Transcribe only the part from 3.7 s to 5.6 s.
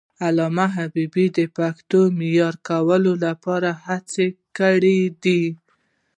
هڅه کړې ده.